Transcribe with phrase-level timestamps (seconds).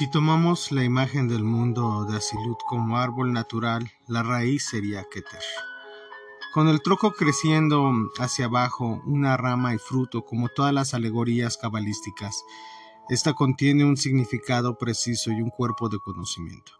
[0.00, 5.42] Si tomamos la imagen del mundo de Asilut como árbol natural, la raíz sería Keter.
[6.54, 12.42] Con el troco creciendo hacia abajo, una rama y fruto, como todas las alegorías cabalísticas,
[13.10, 16.72] esta contiene un significado preciso y un cuerpo de conocimiento.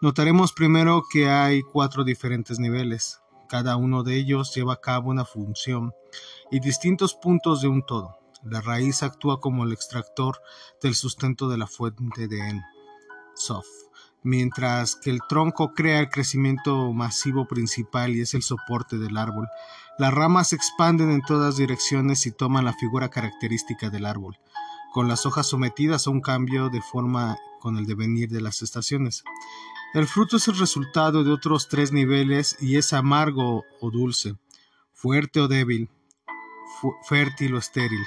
[0.00, 3.20] Notaremos primero que hay cuatro diferentes niveles.
[3.48, 5.92] Cada uno de ellos lleva a cabo una función
[6.52, 8.16] y distintos puntos de un todo.
[8.44, 10.40] La raíz actúa como el extractor
[10.82, 12.62] del sustento de la fuente de En,
[13.34, 13.66] Sof,
[14.22, 19.48] mientras que el tronco crea el crecimiento masivo principal y es el soporte del árbol.
[19.98, 24.38] Las ramas se expanden en todas direcciones y toman la figura característica del árbol,
[24.92, 29.24] con las hojas sometidas a un cambio de forma con el devenir de las estaciones.
[29.94, 34.36] El fruto es el resultado de otros tres niveles y es amargo o dulce,
[34.92, 35.88] fuerte o débil,
[37.08, 38.04] fértil o estéril.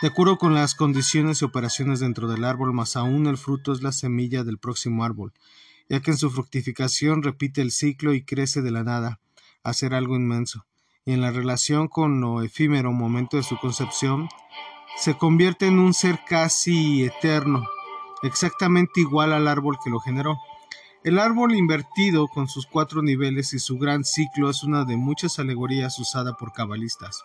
[0.00, 3.82] De acuerdo con las condiciones y operaciones dentro del árbol, más aún el fruto es
[3.82, 5.34] la semilla del próximo árbol,
[5.90, 9.20] ya que en su fructificación repite el ciclo y crece de la nada,
[9.62, 10.64] a ser algo inmenso,
[11.04, 14.30] y en la relación con lo efímero momento de su concepción,
[14.96, 17.66] se convierte en un ser casi eterno,
[18.22, 20.38] exactamente igual al árbol que lo generó.
[21.04, 25.38] El árbol invertido con sus cuatro niveles y su gran ciclo es una de muchas
[25.38, 27.22] alegorías usada por cabalistas.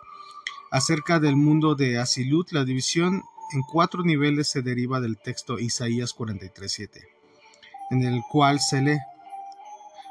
[0.76, 3.24] Acerca del mundo de Asilut, la división
[3.54, 7.02] en cuatro niveles se deriva del texto Isaías 43.7,
[7.92, 9.00] en el cual se lee,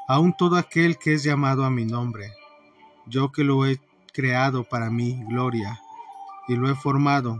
[0.07, 2.33] Aún todo aquel que es llamado a mi nombre,
[3.05, 3.79] yo que lo he
[4.11, 5.79] creado para mi gloria
[6.47, 7.39] y lo he formado,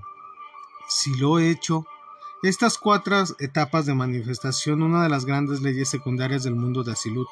[0.87, 1.87] si lo he hecho,
[2.43, 7.27] estas cuatro etapas de manifestación, una de las grandes leyes secundarias del mundo de Asilut,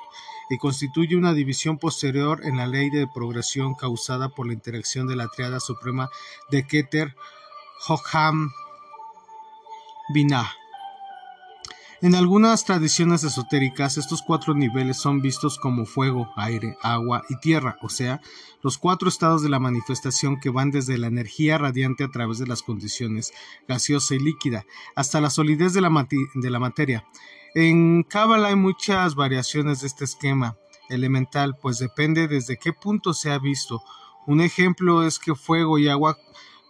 [0.49, 5.15] y constituye una división posterior en la ley de progresión causada por la interacción de
[5.15, 6.09] la triada suprema
[6.49, 7.15] de Keter,
[7.87, 8.51] Hokham,
[10.13, 10.51] Binah.
[12.03, 17.77] En algunas tradiciones esotéricas, estos cuatro niveles son vistos como fuego, aire, agua y tierra,
[17.81, 18.19] o sea,
[18.61, 22.47] los cuatro estados de la manifestación que van desde la energía radiante a través de
[22.47, 23.31] las condiciones
[23.69, 24.65] gaseosa y líquida
[24.95, 27.05] hasta la solidez de la, de la materia.
[27.55, 30.57] En Cábala hay muchas variaciones de este esquema
[30.89, 33.81] elemental, pues depende desde qué punto se ha visto.
[34.25, 36.17] Un ejemplo es que fuego y agua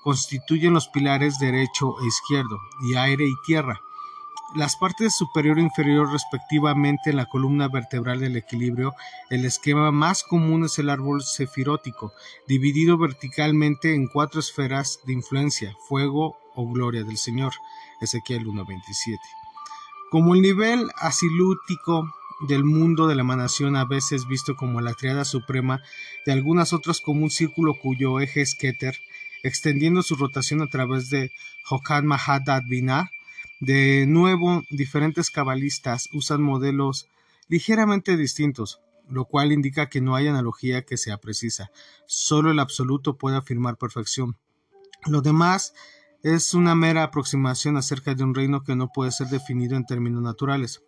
[0.03, 3.79] constituyen los pilares derecho e izquierdo, y aire y tierra
[4.55, 8.93] las partes superior e inferior respectivamente en la columna vertebral del equilibrio,
[9.29, 12.13] el esquema más común es el árbol cefirótico,
[12.47, 17.53] dividido verticalmente en cuatro esferas de influencia, fuego o gloria del Señor.
[17.99, 19.42] Ezequiel 1.27.
[20.13, 22.13] Como el nivel asilútico
[22.47, 25.81] del mundo de la emanación a veces visto como la triada suprema,
[26.23, 28.95] de algunas otras como un círculo cuyo eje es Keter,
[29.41, 31.31] extendiendo su rotación a través de
[31.67, 33.09] Hokan Mahadad Binah,
[33.59, 37.07] de nuevo, diferentes cabalistas usan modelos
[37.47, 41.71] ligeramente distintos, lo cual indica que no hay analogía que sea precisa.
[42.05, 44.37] Solo el absoluto puede afirmar perfección.
[45.07, 45.73] Lo demás
[46.23, 50.23] es una mera aproximación acerca de un reino que no puede ser definido en términos
[50.23, 50.81] naturales.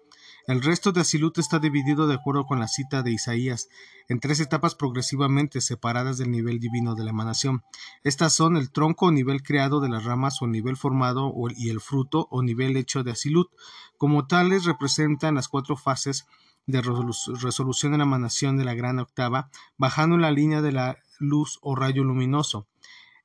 [0.48, 3.68] El resto de Asilut está dividido de acuerdo con la cita de Isaías,
[4.08, 7.64] en tres etapas progresivamente separadas del nivel divino de la emanación.
[8.04, 11.82] Estas son el tronco o nivel creado de las ramas o nivel formado y el
[11.82, 13.50] fruto o nivel hecho de Asilut.
[13.98, 16.26] Como tales representan las cuatro fases
[16.66, 21.60] de resolución de la emanación de la gran octava, bajando la línea de la luz
[21.62, 22.68] o rayo luminoso.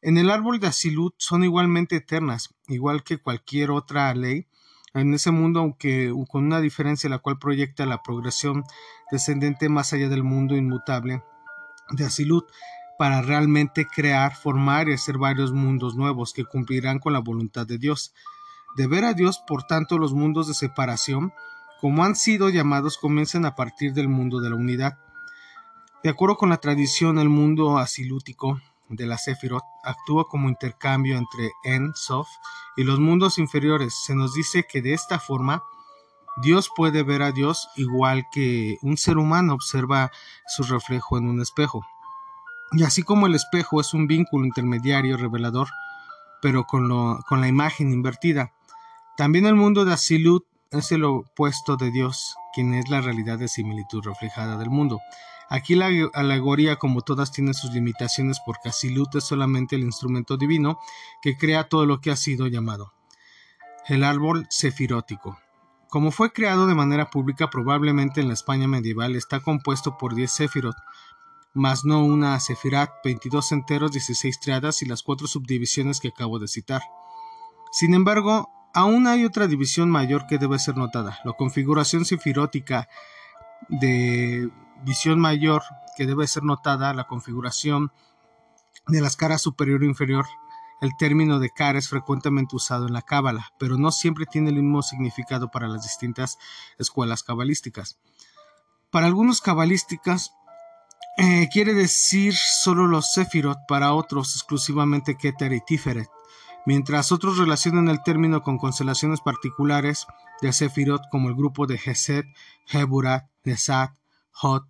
[0.02, 4.46] En el árbol de Asilut son igualmente eternas, igual que cualquier otra ley,
[4.94, 8.64] en ese mundo, aunque con una diferencia la cual proyecta la progresión
[9.10, 11.22] descendente más allá del mundo inmutable
[11.90, 12.46] de Asilut,
[12.98, 17.76] para realmente crear, formar y hacer varios mundos nuevos que cumplirán con la voluntad de
[17.76, 18.14] Dios.
[18.76, 21.32] De ver a Dios, por tanto, los mundos de separación,
[21.80, 24.98] como han sido llamados, comienzan a partir del mundo de la unidad.
[26.02, 31.52] De acuerdo con la tradición, el mundo asilútico de la Sefirot actúa como intercambio entre
[31.64, 32.28] En, Sof
[32.76, 33.94] y los mundos inferiores.
[34.04, 35.62] Se nos dice que de esta forma
[36.42, 40.10] Dios puede ver a Dios igual que un ser humano observa
[40.48, 41.86] su reflejo en un espejo.
[42.72, 45.68] Y así como el espejo es un vínculo intermediario revelador,
[46.42, 46.88] pero con,
[47.22, 48.52] con la imagen invertida,
[49.16, 53.48] también el mundo de Asilut es el opuesto de Dios, quien es la realidad de
[53.48, 55.00] similitud reflejada del mundo.
[55.48, 60.78] Aquí la alegoría, como todas, tiene sus limitaciones porque Asilut es solamente el instrumento divino
[61.22, 62.92] que crea todo lo que ha sido llamado.
[63.88, 65.38] El árbol sefirótico.
[65.88, 70.30] Como fue creado de manera pública, probablemente en la España medieval está compuesto por 10
[70.30, 70.76] sefirot,
[71.52, 76.46] más no una sefirat, 22 enteros, 16 triadas y las cuatro subdivisiones que acabo de
[76.46, 76.82] citar.
[77.72, 82.88] Sin embargo, Aún hay otra división mayor que debe ser notada, la configuración sefirótica
[83.68, 84.48] de
[84.84, 85.62] visión mayor
[85.96, 87.92] que debe ser notada, la configuración
[88.86, 90.26] de las caras superior e inferior.
[90.80, 94.56] El término de cara es frecuentemente usado en la cábala, pero no siempre tiene el
[94.56, 96.38] mismo significado para las distintas
[96.78, 97.98] escuelas cabalísticas.
[98.90, 100.32] Para algunos cabalísticas
[101.18, 106.08] eh, quiere decir solo los Sefirot, para otros exclusivamente Keter y Tiferet
[106.66, 110.06] mientras otros relacionan el término con constelaciones particulares
[110.40, 112.26] de Sefirot como el grupo de Geset,
[112.70, 113.92] Heburat, Nesat,
[114.32, 114.64] Hot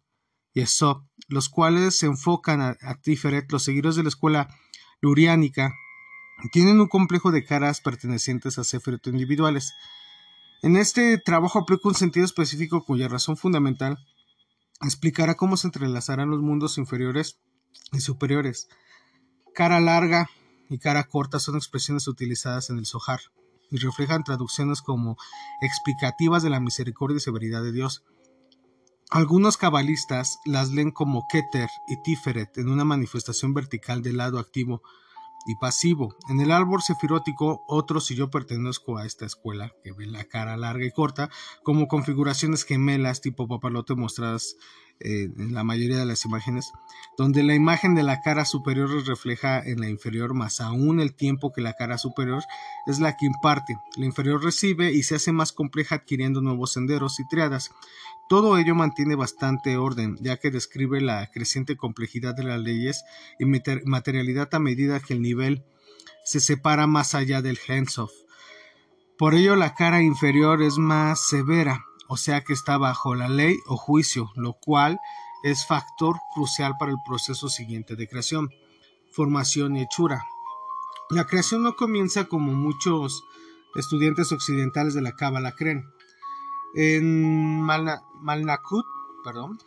[0.53, 4.49] y Esop, los cuales se enfocan a, Tiferet, los seguidores de la escuela
[5.01, 5.73] luriánica,
[6.53, 9.73] tienen un complejo de caras pertenecientes a Sefirot individuales.
[10.63, 13.99] En este trabajo aplico un sentido específico cuya razón fundamental
[14.83, 17.39] explicará cómo se entrelazarán los mundos inferiores
[17.93, 18.69] y superiores.
[19.55, 20.31] Cara larga,
[20.70, 23.20] y cara corta son expresiones utilizadas en el Zohar
[23.70, 25.17] y reflejan traducciones como
[25.61, 28.05] explicativas de la misericordia y severidad de Dios.
[29.11, 34.82] Algunos cabalistas las leen como Keter y Tiferet en una manifestación vertical del lado activo
[35.46, 36.14] y pasivo.
[36.28, 40.56] En el árbol sefirótico, otros y yo pertenezco a esta escuela, que ve la cara
[40.56, 41.31] larga y corta,
[41.64, 44.56] como configuraciones gemelas tipo papalote mostradas
[45.00, 46.73] eh, en la mayoría de las imágenes,
[47.17, 51.52] donde la imagen de la cara superior refleja en la inferior, más aún el tiempo
[51.52, 52.43] que la cara superior
[52.87, 53.79] es la que imparte.
[53.97, 57.70] La inferior recibe y se hace más compleja adquiriendo nuevos senderos y triadas.
[58.29, 63.05] Todo ello mantiene bastante orden, ya que describe la creciente complejidad de las leyes
[63.38, 65.64] y materialidad a medida que el nivel
[66.25, 68.12] se separa más allá del Hensof.
[69.19, 73.57] Por ello la cara inferior es más severa, o sea que está bajo la ley
[73.67, 74.99] o juicio, lo cual
[75.45, 78.51] es factor crucial para el proceso siguiente de creación,
[79.12, 80.21] formación y hechura.
[81.09, 83.23] La creación no comienza como muchos
[83.77, 85.85] estudiantes occidentales de la Cábala creen,
[86.75, 88.87] en Malnakut,
[89.23, 89.61] perdón,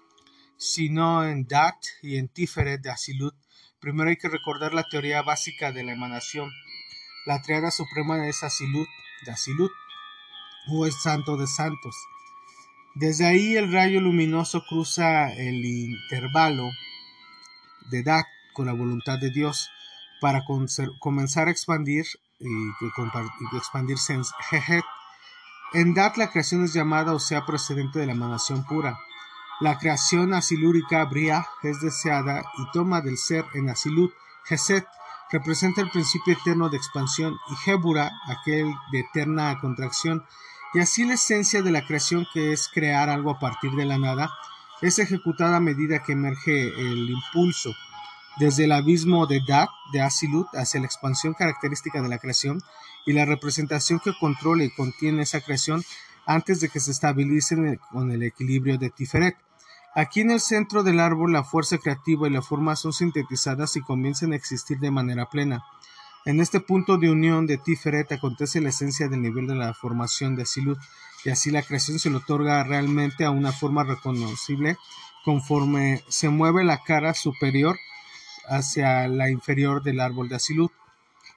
[0.57, 3.35] sino en Dat y en Tiferet de Asilut.
[3.79, 6.51] Primero hay que recordar la teoría básica de la emanación.
[7.25, 8.87] La triada suprema es Asilut,
[9.25, 9.71] de Asilut,
[10.73, 11.95] o es santo de santos.
[12.95, 16.69] Desde ahí el rayo luminoso cruza el intervalo
[17.89, 18.23] de edad
[18.53, 19.71] con la voluntad de Dios
[20.21, 20.43] para
[20.99, 22.05] comenzar a expandir
[22.39, 24.85] y, expandirse en Jejet.
[25.73, 28.99] En Dat la creación es llamada o sea procedente de la emanación pura.
[29.59, 34.13] La creación asilúrica Bria es deseada y toma del ser en Asilut.
[34.45, 34.85] Jeset
[35.31, 40.23] representa el principio eterno de expansión y Jebura aquel de eterna contracción
[40.73, 43.97] y así la esencia de la creación, que es crear algo a partir de la
[43.97, 44.31] nada,
[44.81, 47.73] es ejecutada a medida que emerge el impulso,
[48.37, 52.61] desde el abismo de Dat, de Asilut, hacia la expansión característica de la creación
[53.05, 55.83] y la representación que controla y contiene esa creación
[56.25, 57.55] antes de que se estabilice
[57.91, 59.37] con el equilibrio de Tiferet.
[59.95, 63.81] Aquí en el centro del árbol la fuerza creativa y la forma son sintetizadas y
[63.81, 65.63] comienzan a existir de manera plena.
[66.25, 70.37] En este punto de unión de Tiferet acontece la esencia del nivel de la formación
[70.37, 70.79] de Asilut,
[71.25, 74.77] y así la creación se le otorga realmente a una forma reconocible
[75.25, 77.77] conforme se mueve la cara superior
[78.47, 80.71] hacia la inferior del árbol de Asilut.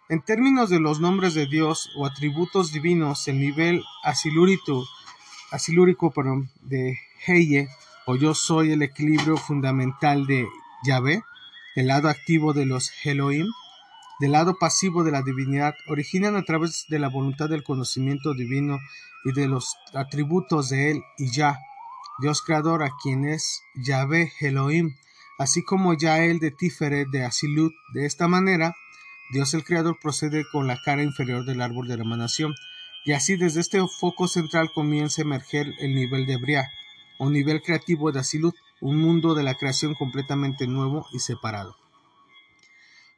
[0.08, 4.86] En términos de los nombres de Dios o atributos divinos, el nivel asilúrico,
[5.50, 6.14] asilúrico
[6.62, 7.68] de Heye
[8.06, 10.46] o yo soy el equilibrio fundamental de
[10.84, 11.24] Yahvé,
[11.74, 13.48] el lado activo de los Elohim,
[14.18, 18.78] del lado pasivo de la divinidad originan a través de la voluntad del conocimiento divino
[19.24, 21.58] y de los atributos de él y ya,
[22.18, 24.94] Dios creador a quien es Yahvé Elohim,
[25.38, 27.74] así como Yael de Tiferet de Asilut.
[27.92, 28.74] De esta manera,
[29.32, 32.54] Dios el creador procede con la cara inferior del árbol de la emanación,
[33.04, 36.70] y así desde este foco central comienza a emerger el nivel de Bria,
[37.18, 41.76] un nivel creativo de Asilut, un mundo de la creación completamente nuevo y separado.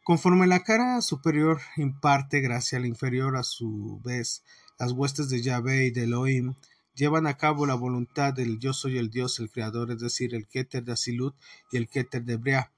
[0.09, 4.43] Conforme la cara superior imparte gracia a la inferior, a su vez,
[4.79, 6.55] las huestes de Yahvé y de Elohim
[6.95, 10.49] llevan a cabo la voluntad del yo soy el Dios, el creador, es decir, el
[10.49, 11.37] Keter de Asilut
[11.71, 12.73] y el Keter de Brea.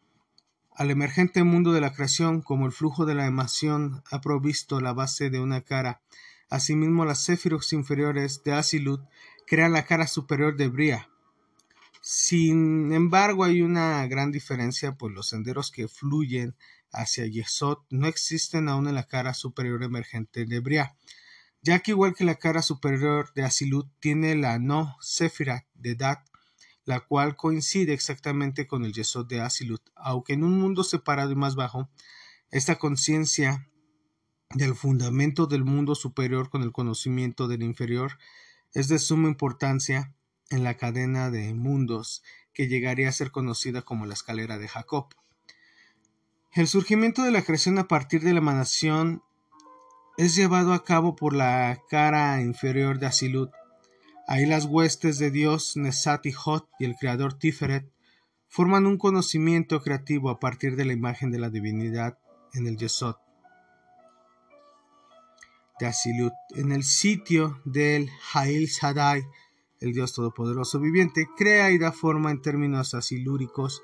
[0.75, 4.93] Al emergente mundo de la creación, como el flujo de la emanación ha provisto la
[4.93, 6.03] base de una cara,
[6.49, 9.03] asimismo las céfiros inferiores de Asilut
[9.47, 11.10] crean la cara superior de Bria.
[12.13, 16.57] Sin embargo, hay una gran diferencia, pues los senderos que fluyen
[16.91, 20.97] hacia Yesod no existen aún en la cara superior emergente de Bria,
[21.63, 26.19] ya que igual que la cara superior de Asilut tiene la no Sefirat de Dat,
[26.85, 31.37] la cual coincide exactamente con el Yesod de Asilut, aunque en un mundo separado y
[31.37, 31.91] más bajo,
[32.51, 33.71] esta conciencia
[34.53, 38.19] del fundamento del mundo superior con el conocimiento del inferior
[38.75, 40.13] es de suma importancia
[40.51, 45.07] en la cadena de mundos que llegaría a ser conocida como la escalera de Jacob.
[46.53, 49.23] El surgimiento de la creación a partir de la emanación
[50.19, 53.51] es llevado a cabo por la cara inferior de Asilut.
[54.27, 57.91] Ahí las huestes de Dios Nesat y Hot y el creador Tiferet
[58.49, 62.19] forman un conocimiento creativo a partir de la imagen de la divinidad
[62.53, 63.17] en el Yesod
[65.81, 69.25] de Asilut, en el sitio del Hail Shaddai,
[69.81, 73.83] el Dios Todopoderoso viviente, crea y da forma en términos asilúricos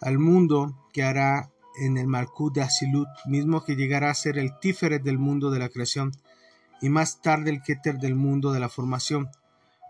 [0.00, 4.58] al mundo que hará en el Malkut de Asilut, mismo que llegará a ser el
[4.60, 6.12] Tiferet del mundo de la creación
[6.82, 9.28] y más tarde el Keter del mundo de la formación.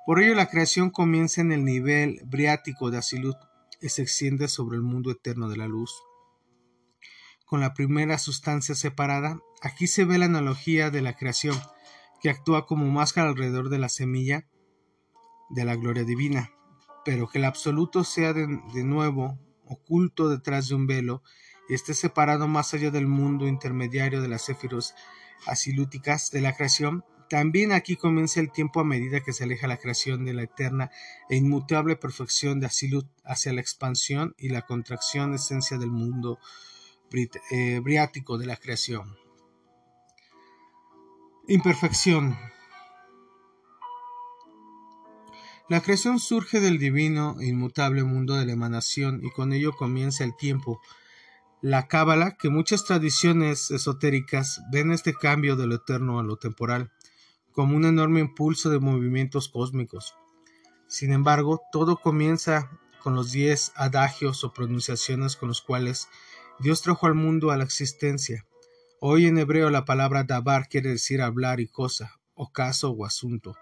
[0.07, 3.37] Por ello la creación comienza en el nivel briático de Asilut,
[3.81, 6.03] y se extiende sobre el mundo eterno de la luz.
[7.47, 11.59] Con la primera sustancia separada, aquí se ve la analogía de la creación,
[12.21, 14.47] que actúa como máscara alrededor de la semilla
[15.51, 16.53] de la gloria divina,
[17.05, 18.47] pero que el absoluto sea de,
[18.85, 21.23] nuevo oculto detrás de un velo
[21.69, 24.95] y esté separado más allá del mundo intermediario de las céfiros
[25.47, 29.77] asilúticas de la creación, también aquí comienza el tiempo a medida que se aleja la
[29.77, 30.91] creación de la eterna
[31.29, 36.41] e inmutable perfección de Asilut hacia la expansión y la contracción esencia del mundo
[37.13, 39.17] eh, briático de la creación.
[41.47, 42.37] Imperfección.
[45.71, 50.25] La creación surge del divino e inmutable mundo de la emanación y con ello comienza
[50.25, 50.81] el tiempo.
[51.63, 56.91] La cábala, que muchas tradiciones esotéricas ven este cambio de lo eterno a lo temporal
[57.53, 60.17] como un enorme impulso de movimientos cósmicos.
[60.89, 62.69] Sin embargo, todo comienza
[63.01, 66.09] con los diez adagios o pronunciaciones con los cuales
[66.59, 68.45] Dios trajo al mundo a la existencia.
[69.01, 73.55] Hoy en hebreo la palabra dabar quiere decir hablar y cosa, o caso o asunto.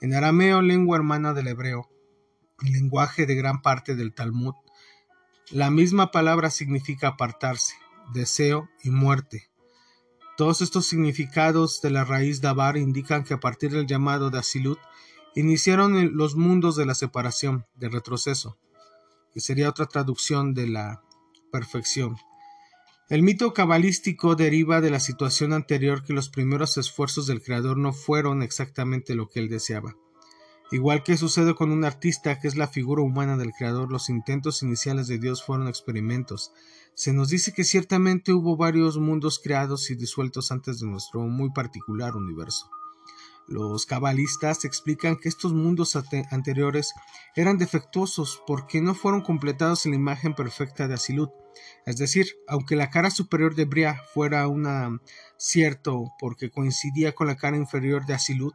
[0.00, 1.88] En arameo, lengua hermana del hebreo,
[2.60, 4.54] lenguaje de gran parte del Talmud,
[5.50, 7.74] la misma palabra significa apartarse,
[8.12, 9.50] deseo y muerte.
[10.36, 14.78] Todos estos significados de la raíz Dabar indican que a partir del llamado de Asilut
[15.34, 18.58] iniciaron los mundos de la separación, del retroceso,
[19.32, 21.02] que sería otra traducción de la
[21.52, 22.16] perfección.
[23.10, 27.92] El mito cabalístico deriva de la situación anterior que los primeros esfuerzos del creador no
[27.92, 29.94] fueron exactamente lo que él deseaba.
[30.72, 34.62] Igual que sucede con un artista que es la figura humana del creador, los intentos
[34.62, 36.52] iniciales de Dios fueron experimentos,
[36.94, 41.50] se nos dice que ciertamente hubo varios mundos creados y disueltos antes de nuestro muy
[41.50, 42.70] particular universo.
[43.46, 45.96] Los cabalistas explican que estos mundos
[46.30, 46.94] anteriores
[47.36, 51.30] eran defectuosos porque no fueron completados en la imagen perfecta de Asilut.
[51.84, 55.00] Es decir, aunque la cara superior de Bria fuera una
[55.36, 58.54] cierto porque coincidía con la cara inferior de Asilut,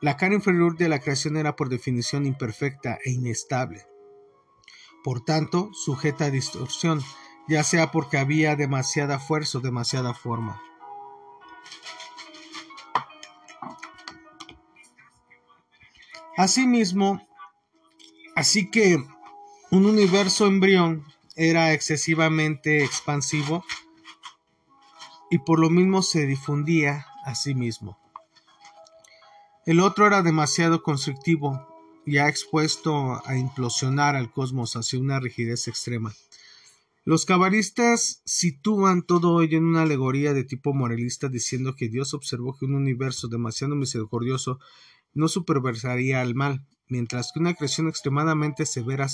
[0.00, 3.86] la cara inferior de la creación era por definición imperfecta e inestable.
[5.04, 7.00] Por tanto, sujeta a distorsión,
[7.48, 10.60] ya sea porque había demasiada fuerza o demasiada forma.
[16.36, 17.26] Asimismo,
[18.34, 19.04] así que
[19.70, 21.04] un universo embrión
[21.36, 23.64] era excesivamente expansivo
[25.30, 27.98] y por lo mismo se difundía a sí mismo.
[29.64, 31.68] El otro era demasiado constructivo,
[32.04, 36.12] ya expuesto a implosionar al cosmos hacia una rigidez extrema.
[37.04, 42.56] Los cabalistas sitúan todo ello en una alegoría de tipo moralista diciendo que Dios observó
[42.56, 44.60] que un universo demasiado misericordioso
[45.14, 49.08] no superversaría al mal, mientras que una creación extremadamente severa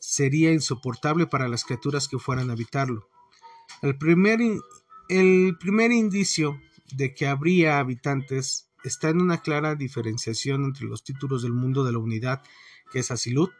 [0.00, 3.08] sería insoportable para las criaturas que fueran a habitarlo.
[3.82, 4.40] El primer,
[5.92, 6.60] indicio
[6.92, 11.92] de que habría habitantes está en una clara diferenciación entre los títulos del mundo de
[11.92, 12.42] la unidad,
[12.92, 13.52] que es Asilut,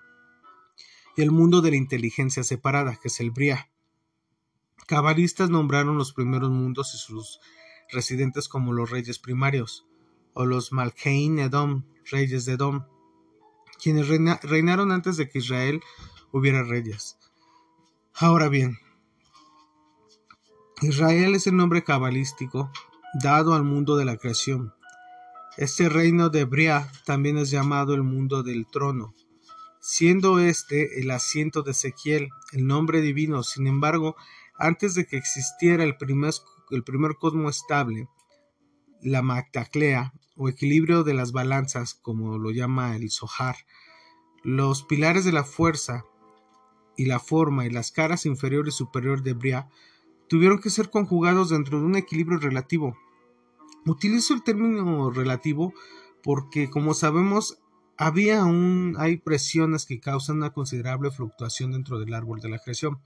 [1.16, 3.70] y el mundo de la inteligencia separada, que es el Bria.
[4.86, 7.40] Cabalistas nombraron los primeros mundos y sus
[7.90, 9.86] residentes como los reyes primarios,
[10.34, 12.84] o los Malkein Edom, reyes de Edom,
[13.82, 15.80] quienes reinaron antes de que Israel
[16.32, 17.16] hubiera reyes.
[18.14, 18.78] Ahora bien,
[20.82, 22.70] Israel es el nombre cabalístico
[23.22, 24.74] dado al mundo de la creación.
[25.56, 29.14] Este reino de Bria también es llamado el mundo del trono,
[29.80, 33.44] siendo este el asiento de Ezequiel, el nombre divino.
[33.44, 34.16] Sin embargo,
[34.56, 36.34] antes de que existiera el primer,
[36.70, 38.08] el primer cosmo estable,
[39.00, 43.56] la Mactaclea, o equilibrio de las balanzas, como lo llama el Zohar,
[44.42, 46.04] los pilares de la fuerza
[46.96, 49.68] y la forma y las caras inferior y superior de Bria
[50.28, 52.96] tuvieron que ser conjugados dentro de un equilibrio relativo.
[53.86, 55.72] Utilizo el término relativo
[56.22, 57.58] porque, como sabemos,
[57.96, 62.98] había aún hay presiones que causan una considerable fluctuación dentro del árbol de la creación.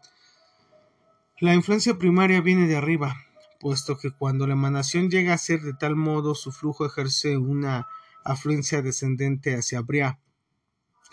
[1.41, 3.17] La influencia primaria viene de arriba,
[3.59, 7.89] puesto que cuando la emanación llega a ser de tal modo, su flujo ejerce una
[8.25, 10.19] afluencia descendente hacia Bria.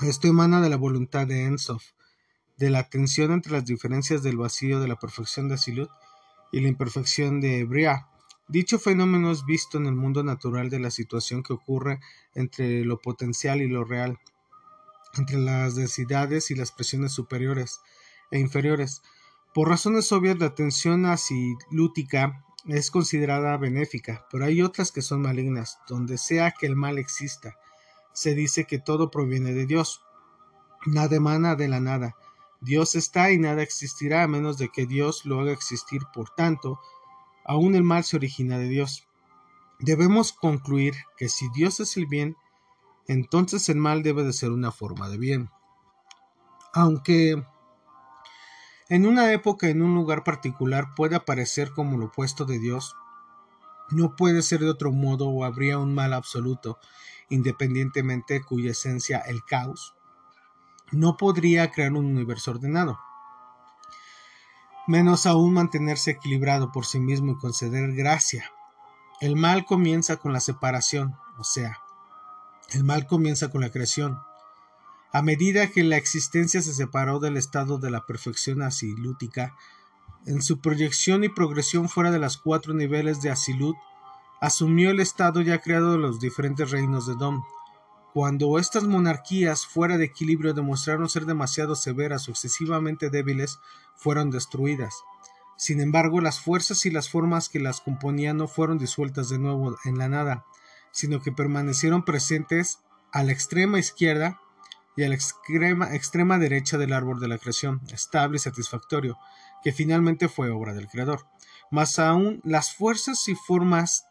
[0.02, 1.84] Esto emana de la voluntad de Ensof,
[2.58, 5.90] de la tensión entre las diferencias del vacío de la perfección de Asilut
[6.52, 8.08] y la imperfección de Bria.
[8.48, 12.00] Dicho fenómeno es visto en el mundo natural de la situación que ocurre
[12.34, 14.20] entre lo potencial y lo real,
[15.16, 17.80] entre las densidades y las presiones superiores
[18.32, 19.02] e inferiores.
[19.56, 25.80] Por razones obvias, la tensión asilútica es considerada benéfica, pero hay otras que son malignas,
[25.88, 27.56] donde sea que el mal exista.
[28.12, 30.04] Se dice que todo proviene de Dios.
[30.86, 32.18] Nada emana de la nada,
[32.60, 36.02] Dios está y nada existirá a menos de que Dios lo haga existir.
[36.14, 36.82] Por tanto,
[37.46, 39.08] aún el mal se origina de Dios.
[39.80, 42.36] Debemos concluir que si Dios es el bien,
[43.08, 45.50] entonces el mal debe de ser una forma de bien.
[46.74, 47.42] Aunque
[48.90, 52.96] en una época, en un lugar particular, puede aparecer como lo opuesto de Dios,
[53.90, 56.80] no puede ser de otro modo o habría un mal absoluto,
[57.30, 59.96] independientemente cuya esencia el caos
[60.92, 63.00] no podría crear un universo ordenado,
[64.88, 68.52] menos aún mantenerse equilibrado por sí mismo y conceder gracia.
[69.20, 71.80] El mal comienza con la separación, o sea,
[72.72, 74.20] el mal comienza con la creación.
[75.16, 79.56] A medida que la existencia se separó del estado de la perfección asilútica,
[80.26, 83.78] en su proyección y progresión fuera de los cuatro niveles de asilut,
[84.42, 87.46] asumió el estado ya creado de los diferentes reinos de Dom,
[88.14, 93.60] cuando estas monarquías fuera de equilibrio demostraron ser demasiado severas o excesivamente débiles,
[93.96, 94.96] fueron destruidas.
[95.56, 99.78] Sin embargo, las fuerzas y las formas que las componían no fueron disueltas de nuevo
[99.86, 100.46] en la nada,
[100.92, 102.80] sino que permanecieron presentes
[103.14, 104.42] a la extrema izquierda
[104.96, 109.18] y a la extrema, derecha del árbol de la creación, estable y satisfactorio,
[109.64, 111.26] que finalmente fue obra del Creador.
[111.72, 114.06] Más aún, las fuerzas y formas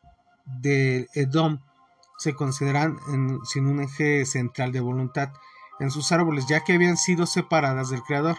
[0.45, 1.61] de Edom
[2.19, 2.99] se consideran
[3.45, 5.33] sin un eje central de voluntad
[5.81, 8.37] en sus árboles, ya que habían sido separadas del Creador,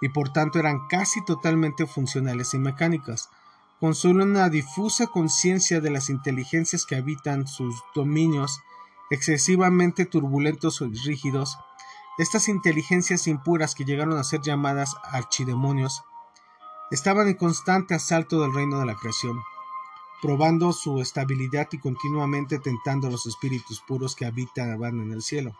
[0.00, 3.30] y por tanto eran casi totalmente funcionales y mecánicas.
[3.80, 8.60] Con solo una difusa conciencia de las inteligencias que habitan sus dominios,
[9.10, 11.58] excesivamente turbulentos y rígidos,
[12.18, 16.02] estas inteligencias impuras que llegaron a ser llamadas archidemonios,
[16.90, 19.38] estaban en constante asalto del reino de la creación
[20.20, 25.52] probando su estabilidad y continuamente tentando a los espíritus puros que habitaban en el cielo.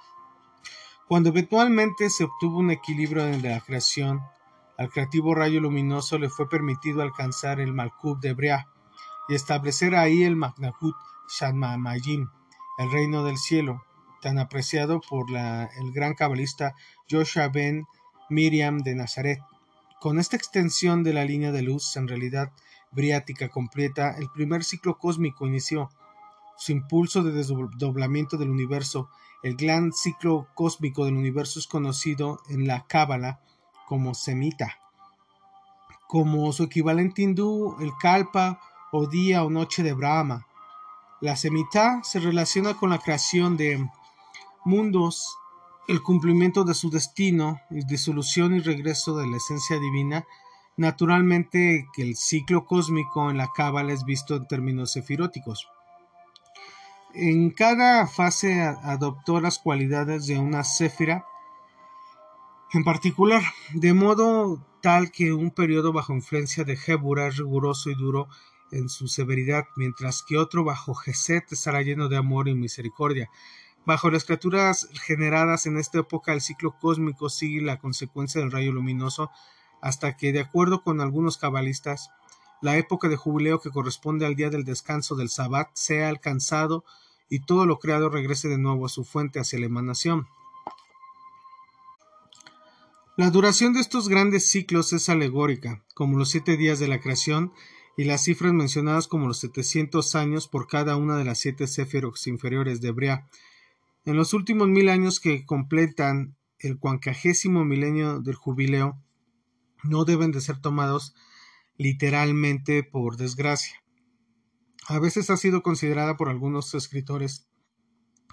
[1.06, 4.20] Cuando eventualmente se obtuvo un equilibrio en la creación,
[4.76, 8.68] al creativo rayo luminoso le fue permitido alcanzar el Malkub de Brea
[9.28, 10.94] y establecer ahí el Magnahut
[11.38, 12.28] Shanmamayim,
[12.78, 13.82] el reino del cielo,
[14.20, 16.74] tan apreciado por el gran cabalista
[17.10, 17.86] Joshua ben
[18.28, 19.40] Miriam de Nazaret.
[20.00, 22.52] Con esta extensión de la línea de luz, en realidad
[22.90, 25.90] briática completa, el primer ciclo cósmico inició.
[26.56, 29.08] Su impulso de desdoblamiento del universo,
[29.42, 33.40] el gran ciclo cósmico del universo es conocido en la Cábala
[33.86, 34.78] como semita.
[36.06, 38.60] Como su equivalente hindú, el kalpa
[38.92, 40.46] o día o noche de Brahma.
[41.20, 43.88] La semita se relaciona con la creación de
[44.64, 45.36] mundos,
[45.88, 50.26] el cumplimiento de su destino, disolución y regreso de la esencia divina
[50.78, 55.68] Naturalmente que el ciclo cósmico en la Cábala es visto en términos sefiróticos.
[57.14, 61.26] En cada fase adoptó las cualidades de una céfira
[62.72, 63.42] en particular,
[63.74, 68.28] de modo tal que un periodo bajo influencia de Jébura es riguroso y duro
[68.70, 73.28] en su severidad, mientras que otro bajo Geset estará lleno de amor y misericordia.
[73.88, 78.70] Bajo las criaturas generadas en esta época, el ciclo cósmico sigue la consecuencia del rayo
[78.70, 79.30] luminoso
[79.80, 82.10] hasta que, de acuerdo con algunos cabalistas,
[82.60, 86.84] la época de jubileo que corresponde al día del descanso del Sabbat sea alcanzado
[87.30, 90.28] y todo lo creado regrese de nuevo a su fuente hacia la emanación.
[93.16, 97.54] La duración de estos grandes ciclos es alegórica, como los siete días de la creación
[97.96, 102.26] y las cifras mencionadas como los setecientos años por cada una de las siete céferos
[102.26, 103.26] inferiores de Brea.
[104.04, 109.00] En los últimos mil años que completan el cuancagésimo milenio del jubileo,
[109.84, 111.14] no deben de ser tomados
[111.76, 113.82] literalmente por desgracia.
[114.88, 117.46] A veces ha sido considerada por algunos escritores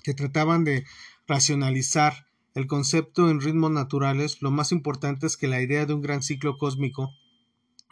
[0.03, 0.85] que trataban de
[1.27, 6.01] racionalizar el concepto en ritmos naturales, lo más importante es que la idea de un
[6.01, 7.13] gran ciclo cósmico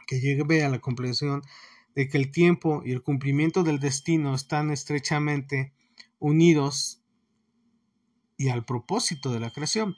[0.08, 1.42] que lleve a la comprensión
[1.96, 5.74] de que el tiempo y el cumplimiento del destino están estrechamente
[6.18, 7.03] unidos
[8.38, 9.98] y al propósito de la creación.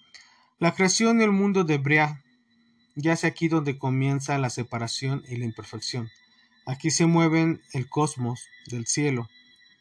[0.60, 2.24] La creación y el mundo de Brea
[2.96, 6.10] ya es aquí donde comienza la separación y la imperfección.
[6.66, 9.30] Aquí se mueven el cosmos del cielo,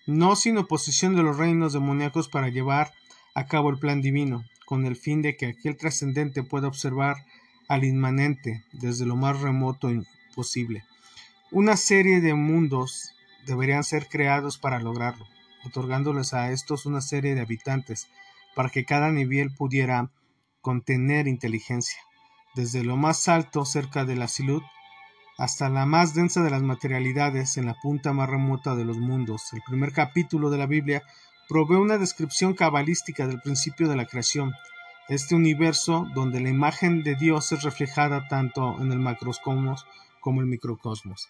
[0.06, 2.92] no sin oposición de los reinos demoníacos para llevar
[3.34, 7.16] a cabo el plan divino, con el fin de que aquel trascendente pueda observar
[7.68, 9.90] al inmanente desde lo más remoto
[10.34, 10.84] posible.
[11.50, 13.14] Una serie de mundos
[13.46, 15.26] deberían ser creados para lograrlo,
[15.64, 18.08] otorgándoles a estos una serie de habitantes,
[18.54, 20.10] para que cada nivel pudiera
[20.60, 21.98] contener inteligencia,
[22.54, 24.62] desde lo más alto cerca de la salud
[25.36, 29.52] hasta la más densa de las materialidades en la punta más remota de los mundos.
[29.52, 31.02] El primer capítulo de la Biblia
[31.48, 34.52] provee una descripción cabalística del principio de la creación,
[35.08, 39.86] este universo donde la imagen de Dios es reflejada tanto en el macrocosmos
[40.20, 41.28] como el microcosmos.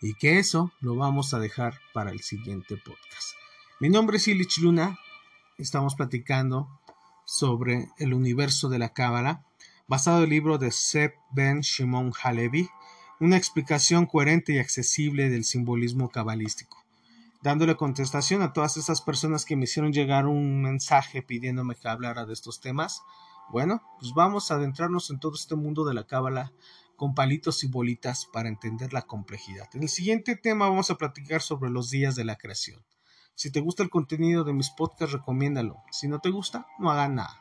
[0.00, 3.34] Y que eso lo vamos a dejar para el siguiente podcast.
[3.80, 4.98] Mi nombre es Ilich Luna.
[5.60, 6.80] Estamos platicando
[7.24, 9.44] sobre el universo de la Cábala,
[9.86, 12.68] basado en el libro de Seb Ben Shimon Halevi,
[13.20, 16.80] una explicación coherente y accesible del simbolismo cabalístico
[17.42, 22.26] dándole contestación a todas esas personas que me hicieron llegar un mensaje pidiéndome que hablara
[22.26, 23.02] de estos temas.
[23.50, 26.52] Bueno, pues vamos a adentrarnos en todo este mundo de la cábala
[26.96, 29.68] con palitos y bolitas para entender la complejidad.
[29.74, 32.84] En el siguiente tema vamos a platicar sobre los días de la creación.
[33.40, 35.82] Si te gusta el contenido de mis podcasts, recomiéndalo.
[35.90, 37.40] Si no te gusta, no haga nada.